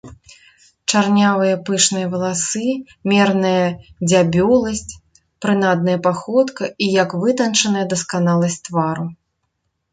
Чарнявыя 0.91 1.55
пышныя 1.67 2.07
валасы, 2.13 2.61
мерная 3.11 3.67
дзябёласць, 4.07 4.97
прынадная 5.47 5.97
паходка 6.11 6.63
і 6.87 6.91
як 7.03 7.09
вытанчаная 7.23 7.85
дасканаласць 7.97 8.61
твару. 8.69 9.05